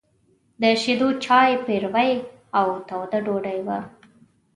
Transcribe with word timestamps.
د 0.61 0.63
شيدو 0.81 1.09
چای، 1.23 1.51
پيروی 1.65 2.11
او 2.59 2.67
توده 2.87 3.19
ډوډۍ 3.25 3.59
وه. 3.67 3.79